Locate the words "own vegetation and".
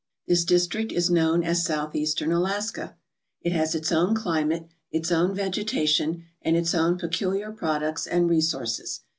5.11-6.57